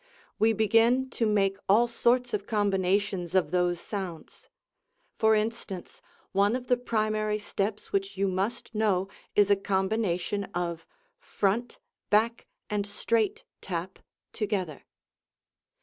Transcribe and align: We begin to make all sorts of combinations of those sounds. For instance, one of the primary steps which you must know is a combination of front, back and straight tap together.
We 0.39 0.51
begin 0.53 1.11
to 1.11 1.27
make 1.27 1.57
all 1.69 1.87
sorts 1.87 2.33
of 2.33 2.47
combinations 2.47 3.35
of 3.35 3.51
those 3.51 3.79
sounds. 3.79 4.49
For 5.19 5.35
instance, 5.35 6.01
one 6.31 6.55
of 6.55 6.65
the 6.65 6.75
primary 6.75 7.37
steps 7.37 7.93
which 7.93 8.17
you 8.17 8.27
must 8.27 8.73
know 8.73 9.09
is 9.35 9.51
a 9.51 9.55
combination 9.55 10.45
of 10.55 10.87
front, 11.19 11.77
back 12.09 12.47
and 12.67 12.87
straight 12.87 13.43
tap 13.61 13.99
together. 14.33 14.85